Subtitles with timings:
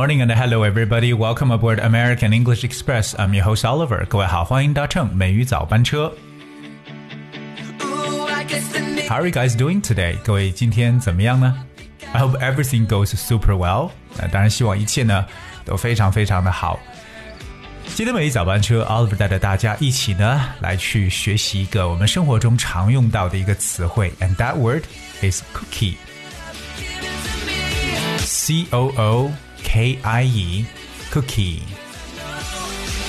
[0.00, 1.12] morning and hello everybody.
[1.12, 3.14] Welcome aboard American English Express.
[3.18, 4.06] I'm your host Oliver.
[4.06, 6.10] 各位好，欢迎搭乘美语早班车。
[7.80, 9.06] Ooh, I guess the name.
[9.06, 10.16] How are you guys doing today?
[10.24, 11.54] 各位今天怎么样呢？
[12.14, 13.90] I hope everything goes super well.
[14.16, 15.26] 那当然希望一切呢
[15.66, 16.80] 都非常非常的好。
[17.94, 24.84] 今天美语早班车，Oliver 带着大家一起呢来去学习一个我们生活中常用到的一个词汇，and that word
[25.20, 25.96] is cookie.
[28.20, 29.32] C O O
[29.71, 30.65] K I E
[31.13, 31.59] cookie。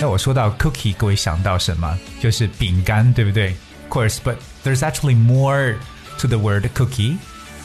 [0.00, 1.98] 那我说到 cookie，各位想到什么？
[2.18, 3.54] 就是饼干，对不对
[3.90, 5.76] course, but there's actually more
[6.18, 7.18] to the word cookie.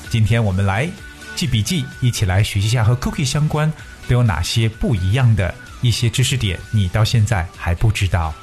[0.10, 0.90] 今天我们来
[1.38, 3.72] 记笔记，一起来学习一下和 cookie 相关
[4.10, 8.34] 都有哪些不一样的一些知识点，你到现在还不知道。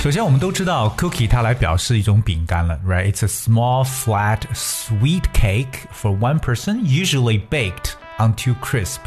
[0.00, 3.12] 首先，我们都知道 cookie 它来表示一种饼干了，right?
[3.12, 9.00] It's a small, flat, sweet cake for one person, usually baked until crisp.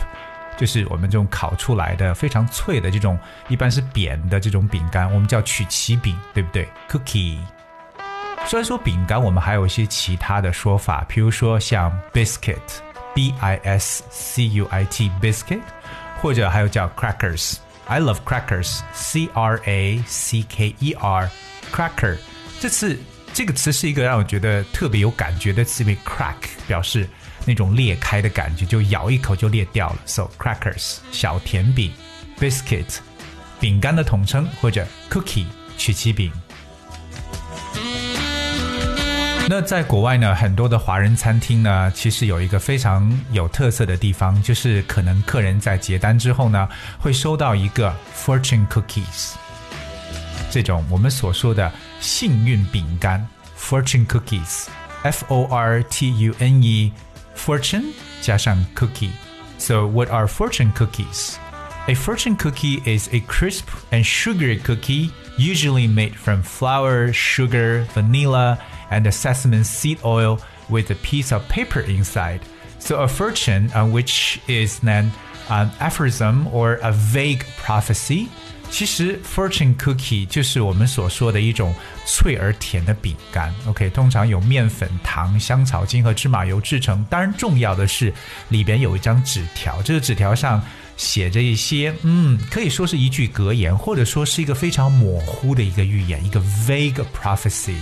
[0.55, 7.39] 就是我们这种烤出来的非常脆的这种，一般是扁的这种饼干，我们叫曲奇饼，对不对？Cookie。
[8.45, 15.61] 虽然说饼干，我们还有一些其他的说法，比如说像 biscuit，b i s c u i t biscuit，
[16.21, 17.55] 或者还有叫 crackers。
[17.87, 18.79] I love crackers.
[18.93, 21.29] C R A C K E R
[21.71, 22.17] cracker。
[22.59, 22.97] 这次
[23.33, 26.35] 这个词是一个让我觉得特别有感觉的词，因为 crack
[26.67, 27.07] 表示
[27.45, 29.97] 那种裂开的感觉，就咬一口就裂掉了。
[30.05, 31.91] So crackers 小甜饼
[32.39, 32.97] ，biscuit
[33.59, 35.45] 饼干的统称，或者 cookie
[35.77, 36.31] 曲奇饼。
[39.49, 46.67] 那在国外呢，很多的华人餐厅呢，其实有一个非常有特色的地方，就是可能客人在结单之后呢，
[46.97, 49.33] 会收到一个 fortune cookies，
[50.49, 53.27] 这种我们所说的幸运饼干
[53.59, 57.83] fortune cookies，F O R T U N E，fortune
[58.21, 59.11] 加上 cookie。
[59.59, 61.35] So what are fortune cookies?
[61.88, 68.58] A fortune cookie is a crisp and sugary cookie, usually made from flour, sugar, vanilla,
[68.90, 70.38] and sesame seed oil
[70.68, 72.40] with a piece of paper inside.
[72.78, 75.10] So a fortune, uh, which is an
[75.48, 78.28] um, aphorism or a vague prophecy.
[78.70, 81.74] 其实 fortune cookie 就是我们所说的一种
[82.04, 83.50] 脆而甜的饼干。
[83.66, 87.02] OK，通常有面粉、糖、香草精和芝麻油制成。
[87.08, 88.12] 当然，重要的是
[88.50, 90.62] 里边有一张纸条，这个纸条上
[90.97, 97.75] 写着一些，嗯，可以说是一句格言，或者说是一个非常模糊的一个预言，一个 vague prophecy。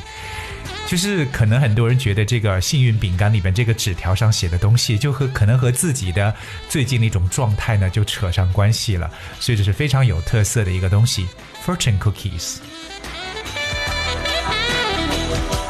[0.87, 6.33] 就是可能很多人觉得这个幸运饼干里边这个纸条上写的东西，就和可能和自己的
[6.67, 11.25] 最近的一种状态呢就扯上关系了，所以这是非常有特色的一个东西
[11.65, 12.57] ，fortune cookies。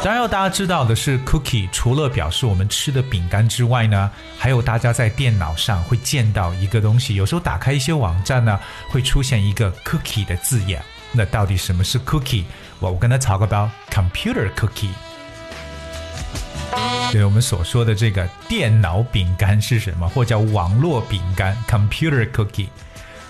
[0.03, 10.83] 当然要大家知道的是，cookie 除了表示我们吃的饼干之外呢，还有大家在电脑上会见到一个东西，有时候打开一些网站呢，会出现一个 cookie 的字眼。
[11.11, 12.45] 那到底什么是 cookie？
[12.79, 14.89] 我我跟他 talk about computer cookie。
[17.11, 22.69] 对我们所说的这个电脑饼干是什么，或叫网络饼干 （computer cookie）。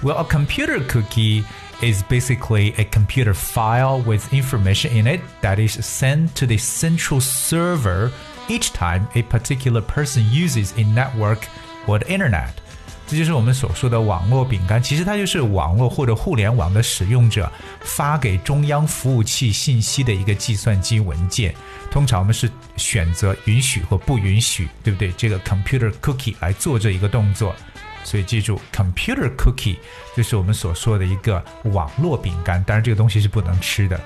[0.01, 1.43] Well, a computer cookie
[1.80, 7.20] is basically a computer file with information in it that is sent to the central
[7.20, 8.10] server
[8.48, 11.40] each time a particular person uses a network
[11.86, 12.50] or the internet.
[13.08, 17.48] 这就是我们所说的网络饼干，其实它就是网络或者互联网的使用者
[17.80, 21.54] 发给中央服务器信息的一个计算机文件。
[21.88, 25.12] 通常我们是选择允许或不允许，对不对？
[25.12, 27.54] 这个 computer cookie 来做这一个动作。
[28.03, 29.77] 所以记住，computer cookie
[30.15, 32.63] 就是我们所说的一个网络饼干。
[32.63, 33.99] 当然，这个东西是不能吃的。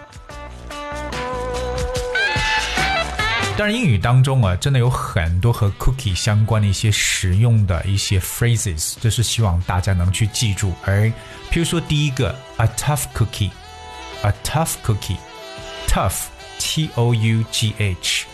[3.58, 10.74] 当然，英语当中啊，真的有很多和 cookie 相关的一些实用的一些 phrases，这是希望大家能去记住。
[10.84, 11.06] 而
[11.50, 18.26] 譬如说，第一个，a tough cookie，a tough cookie，tough，t o u g h，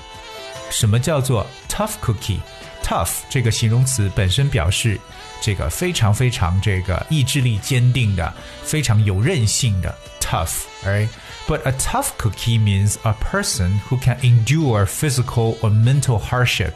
[0.72, 5.00] 什么叫做 tough cookie？tough 这个形容词本身表示
[5.41, 16.73] 这个非常非常这个意志力坚定的，非常有韧性的 tough，right？But a tough cookie means a person who can endure physical or mental hardship,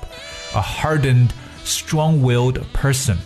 [0.55, 1.31] a hardened,
[1.65, 3.17] strong-willed person.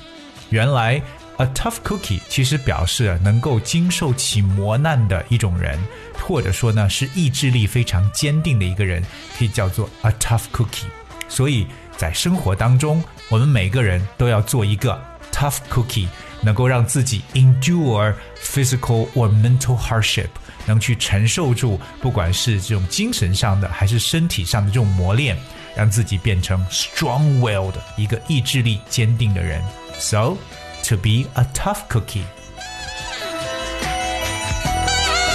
[0.51, 1.03] 原来
[1.39, 5.79] a tough cookie 其实表示能够经受起磨难的一种人，
[6.23, 9.03] 或者说呢是意志力非常坚定的一个人，
[9.37, 10.87] 可以叫做 a tough cookie。
[11.29, 11.67] 所以
[11.97, 15.03] 在生活当中，我们每个人都要做一个
[15.39, 16.09] tough cookie，
[16.43, 20.29] 能够让自己 endure physical or mental hardship，
[20.67, 25.37] 能去承受住不管是这种精神上的还是身体上的这种磨练，
[25.77, 29.63] 让自己变成 strong-willed 一个意志力坚定的人。
[29.99, 30.37] So
[30.85, 32.25] to be a tough cookie。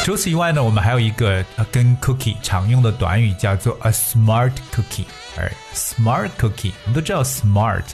[0.05, 1.43] 除此以外呢，我们还有一个
[1.73, 5.07] 跟 cookie 常用的短语叫做 a smart cookie。
[5.35, 7.85] 而 smart cookie，我们都知道 smart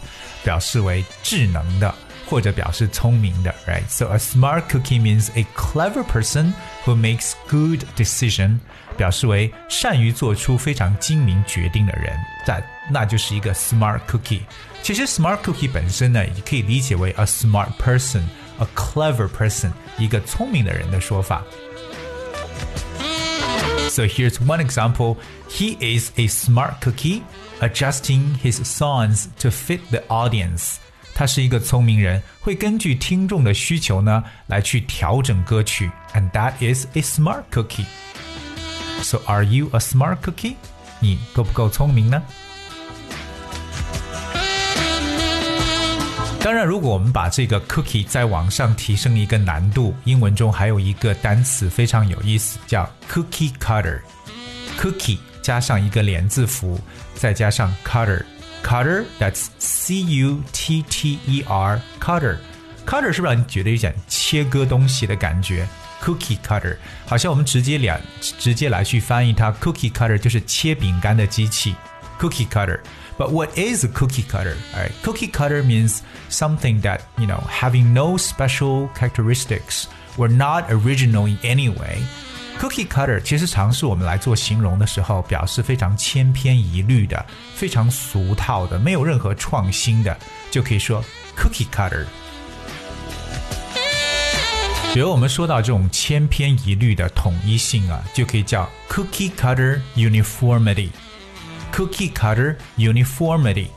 [0.43, 1.95] 表示为智能的
[2.27, 6.53] 或者表示聪明的，right？So a smart cookie means a clever person
[6.85, 8.59] who makes good decision，
[8.97, 12.13] 表示为善于做出非常精明决定的人，
[12.45, 12.61] 在
[12.91, 14.41] 那就是一个 smart cookie。
[14.83, 21.45] 其实 smart cookie 本身呢，也可以理解为 a smart person，a clever person，一个聪明的人的说法。
[23.90, 25.18] So here's one example.
[25.50, 27.22] He is a smart cookie,
[27.62, 30.78] adjusting his songs to fit the audience.
[31.14, 37.86] 他是一个聪明人，会根据听众的需求呢来去调整歌曲，and that is a smart cookie.
[39.02, 40.56] So are you a smart cookie?
[41.00, 42.22] 你够不够聪明呢？
[46.43, 54.01] 当然，如果我们把这个 cookie 再往上提升一个难度，英文中还有一个单词非常有意思，叫 cookie cutter。
[54.79, 56.81] cookie 加上一个连字符，
[57.15, 62.39] 再加上 cutter，cutter that's C U T T E R cutter。
[62.87, 65.69] cutter 是不是让你觉得有点切割东西的感觉
[66.03, 66.75] ？cookie cutter
[67.07, 71.75] 好像我们直接两直接来去翻译它，cookie cutter 就是切饼干的机器
[72.20, 74.58] ，cookie cutter。But what is a cookie cutter?
[74.76, 74.92] Right?
[75.02, 79.88] Cookie cutter means something that, you know, having no special characteristics
[80.18, 82.00] or not original in any way.
[82.60, 90.18] Cookie cutter 其实常是我们来做形容的时候，表示非常千篇一律的、非常俗套的、没有任何创新的，
[90.52, 91.04] 就可以说
[91.38, 92.06] cookie cutter。
[94.94, 100.90] 比如我们说到这种千篇一律的统一性啊，就可以叫 cookie cutter uniformity。
[101.74, 103.68] cookie cutter uniformity。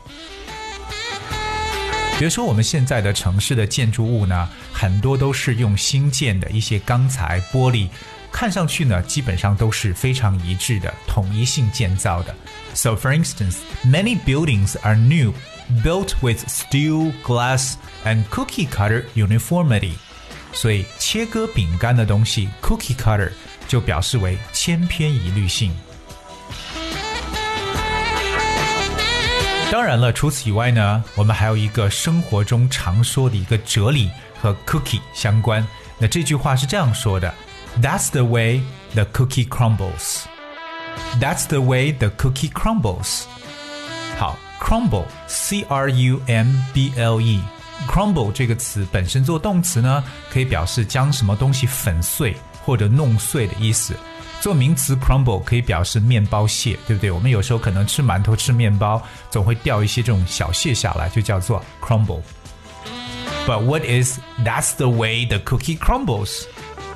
[2.18, 7.88] 比如说，我们现在的城市的建筑物呢，很多都是用新建的一些钢材、玻璃，
[8.32, 12.34] 看上去呢，基本上都是非常一致的、统一性建造的。
[12.74, 15.32] So, for instance, many buildings are new,
[15.84, 19.92] built with steel, glass, and cookie cutter uniformity.
[20.52, 23.30] 所以，切割饼干的东西 cookie cutter
[23.68, 25.72] 就表示为千篇一律性。
[29.73, 34.07] 当然了，除此以外呢，我们还有一个生活中常说的一个哲理
[34.39, 35.67] 和 cookie 相关。
[35.97, 37.33] 那这句话是这样说的
[37.81, 38.61] ：That's the way
[38.93, 40.25] the cookie crumbles.
[41.19, 43.23] That's the way the cookie crumbles.
[44.19, 53.95] 好，crumble，c r u m b l e，crumble 这个词本身做动词呢，可以表示将什么东西粉碎或者弄碎的意思。
[54.42, 57.10] 做名词 crumble 可以表示面包屑，对不对？
[57.10, 66.44] 我们有时候可能吃馒头、吃面包，总会掉一些这种小屑下来，就叫做 crumble。But what is that's the way the cookie crumbles？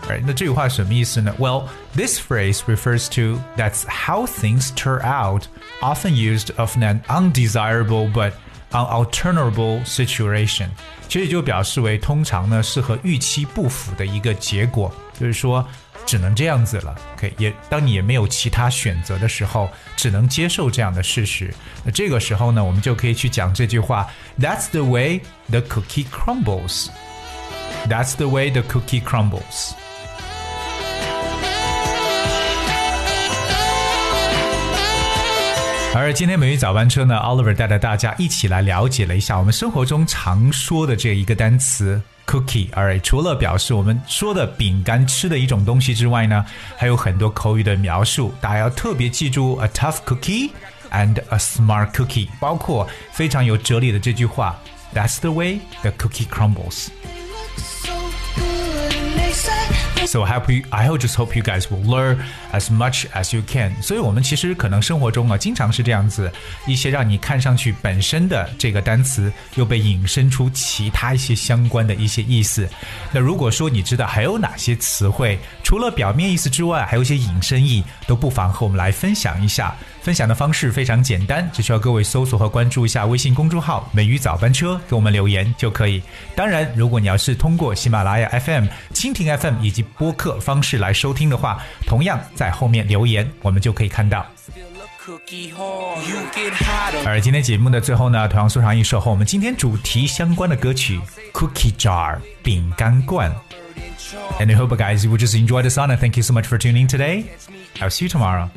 [0.08, 1.34] 哎，那这句话什么意思呢？
[1.38, 1.64] Well,
[1.96, 5.44] this phrase refers to that's how things turn out,
[5.80, 8.32] often used of an undesirable but
[8.70, 10.68] unalterable situation。
[11.08, 15.66] 其实就表示为通常呢是和预期不符的一个结果，就是说。
[16.07, 21.53] 只能这样子了，OK，也当你也没有其他选择的时候，只能接受这样的事实。
[21.83, 24.07] 那这个时候呢，我们就可以去讲这句话
[24.39, 26.87] ：That's the way the cookie crumbles.
[27.89, 29.73] That's the way the cookie crumbles.
[35.93, 42.01] 而今天美语早班车呢，Oliver 带着大家一起来了解了一下我们生活中常说的这一个单词。
[42.27, 50.51] Cookie，而除了表示我们说的饼干吃的一种东西之外呢，还有很多口语的描述，大家要特别记住 a tough cookie
[50.91, 54.59] and a smart cookie，包括非常有哲理的这句话
[54.93, 56.89] ，That's the way the cookie crumbles。
[60.05, 62.17] So I hope you, I just hope you guys will learn
[62.53, 63.73] as much as you can.
[63.81, 66.31] 所以，我们其实可能生活中啊，经常是这样子，
[66.65, 72.69] 一些让你看上去本身的这个单词，又被引申出其他一些相关的一些意思。
[73.11, 79.75] 那如果说你知道还有哪些词汇，除了表面意思之外，还有一些引申义，都不妨和我们来分享一下。
[80.07, 86.01] 分享的方式非常简单，只需要各位搜索和关注一下微信公众号“美玉早班车”，给我们留言就可以。
[86.33, 94.25] 当然，如果你要是通过喜马拉雅 FM、蜻蜓 FM 以及播客方式来收听的话，同样在后面留言，我们就可以看到。
[97.05, 100.97] 而今天节目的最后呢，同样送上一首和我们今天主题相关的歌曲
[101.33, 103.29] 《Cookie Jar》饼干罐。
[104.39, 106.57] And I hope, guys, you will just enjoy the song and thank you so much for
[106.57, 107.25] tuning today.
[107.81, 108.47] I'll see you tomorrow.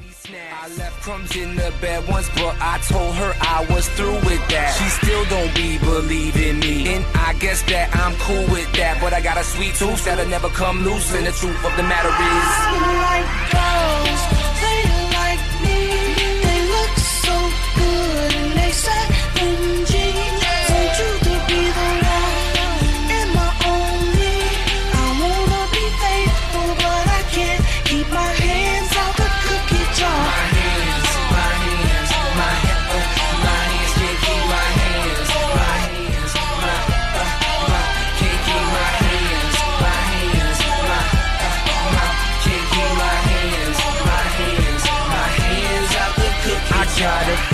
[0.78, 4.76] Left crumbs in the bed once, but I told her I was through with that.
[4.78, 9.00] She still don't be believing me, and I guess that I'm cool with that.
[9.00, 11.82] But I got a sweet tooth that'll never come loose, and the truth of the
[11.82, 12.14] matter is.
[12.14, 13.99] I like oh.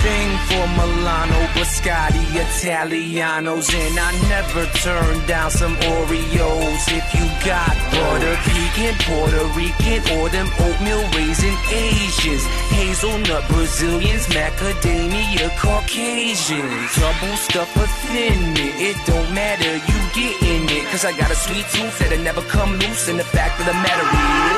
[0.03, 6.83] Thing for Milano, Biscotti, Italianos, and I never turn down some Oreos.
[6.99, 12.43] If you got butter pecan, Puerto Rican, or them oatmeal raisin Asians,
[12.75, 20.85] hazelnut Brazilians, macadamia Caucasians, double stuff or thin mint, it don't matter, you getting it.
[20.91, 23.73] Cause I got a sweet tooth that'll never come loose, and the fact of the
[23.73, 24.07] matter
[24.53, 24.56] is.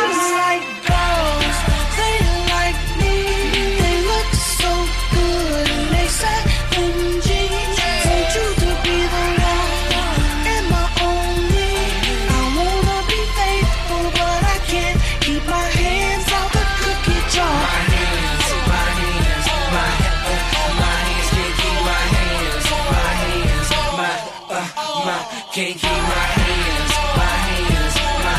[25.59, 28.37] Can't keep my hands, my hands, my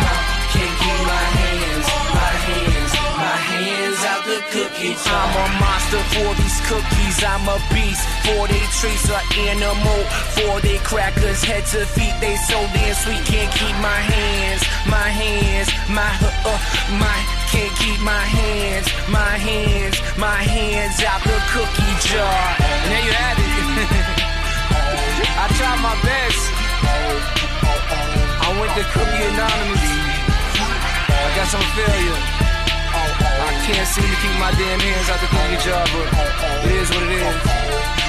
[0.00, 0.16] my
[0.52, 1.86] can't keep my hands,
[2.16, 5.12] my hands, my hands out the cookie jar.
[5.12, 8.00] I'm a monster for these cookies, I'm a beast.
[8.24, 10.00] For they trace a animal,
[10.32, 13.22] for they crackers, head to feet, they so damn sweet.
[13.28, 16.60] Can't keep my hands, my hands, my uh, uh
[16.96, 17.18] my
[17.52, 22.61] can't keep my hands, my hands, my hands out the cookie jar.
[28.74, 29.84] Went to Cookie Anonymous.
[29.84, 32.16] Oh, I got some failure.
[32.94, 36.88] I can't seem to keep my damn hands out the cookie jar, but it is
[36.88, 38.01] what it is.